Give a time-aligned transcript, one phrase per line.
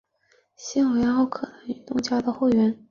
[0.55, 2.79] 现为奥克兰运动家的后援投手。